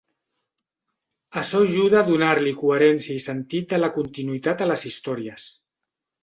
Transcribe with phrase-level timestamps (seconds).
[1.41, 5.47] Açò ajuda a donar-li coherència i sentit de la continuïtat a les històries.